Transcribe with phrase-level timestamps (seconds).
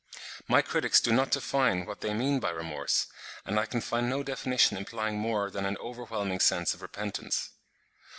[0.47, 3.05] My critics do not define what they mean by remorse,
[3.45, 7.51] and I can find no definition implying more than an overwhelming sense of repentance.